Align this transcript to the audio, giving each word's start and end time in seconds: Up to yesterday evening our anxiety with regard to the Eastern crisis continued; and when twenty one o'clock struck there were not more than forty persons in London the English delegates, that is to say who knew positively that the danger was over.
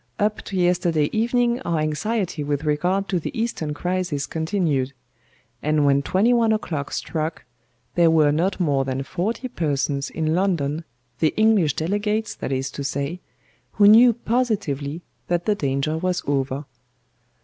Up 0.17 0.41
to 0.45 0.57
yesterday 0.57 1.11
evening 1.13 1.59
our 1.61 1.77
anxiety 1.77 2.43
with 2.43 2.63
regard 2.63 3.07
to 3.09 3.19
the 3.19 3.39
Eastern 3.39 3.71
crisis 3.75 4.25
continued; 4.25 4.93
and 5.61 5.85
when 5.85 6.01
twenty 6.01 6.33
one 6.33 6.51
o'clock 6.51 6.91
struck 6.91 7.45
there 7.93 8.09
were 8.09 8.31
not 8.31 8.59
more 8.59 8.83
than 8.83 9.03
forty 9.03 9.47
persons 9.47 10.09
in 10.09 10.33
London 10.33 10.85
the 11.19 11.35
English 11.37 11.75
delegates, 11.75 12.33
that 12.33 12.51
is 12.51 12.71
to 12.71 12.83
say 12.83 13.19
who 13.73 13.87
knew 13.87 14.11
positively 14.13 15.03
that 15.27 15.45
the 15.45 15.53
danger 15.53 15.95
was 15.99 16.23
over. 16.25 16.65